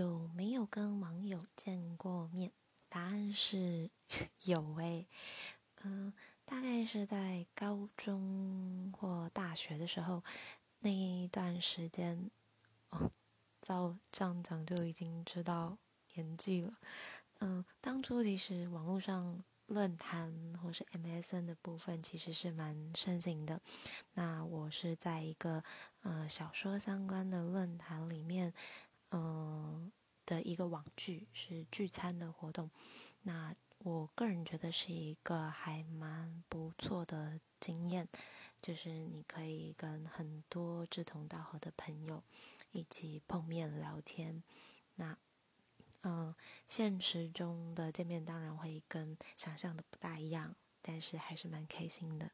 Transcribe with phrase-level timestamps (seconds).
[0.00, 2.50] 有没有跟网友见过面？
[2.88, 3.90] 答案是
[4.46, 5.06] 有诶，
[5.82, 6.10] 嗯，
[6.46, 10.24] 大概是在高中或大学的时候，
[10.78, 12.30] 那一段时间，
[12.88, 13.10] 哦，
[13.60, 15.76] 照这样讲就已经知道
[16.14, 16.72] 年纪了。
[17.40, 20.32] 嗯，当初其实网络上论坛
[20.62, 23.60] 或是 MSN 的部分其实是蛮盛行的。
[24.14, 25.62] 那我是在一个
[26.00, 28.54] 呃小说相关的论坛里面。
[29.12, 29.49] 嗯，
[30.30, 32.70] 的一个网剧是聚餐的活动，
[33.22, 38.06] 那我个人觉得是一个还蛮不错的经验，
[38.62, 42.22] 就是你可以跟很多志同道合的朋友
[42.70, 44.40] 一起碰面聊天。
[44.94, 45.18] 那，
[46.02, 46.32] 嗯，
[46.68, 52.30] 现实中的见面当然会跟想象的不大一样，但是还是蛮开心的。